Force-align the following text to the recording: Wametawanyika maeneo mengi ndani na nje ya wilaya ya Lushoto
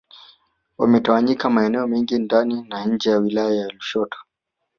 Wametawanyika 0.77 1.49
maeneo 1.49 1.87
mengi 1.87 2.19
ndani 2.19 2.61
na 2.69 2.85
nje 2.85 3.09
ya 3.09 3.17
wilaya 3.17 3.55
ya 3.55 3.67
Lushoto 3.67 4.17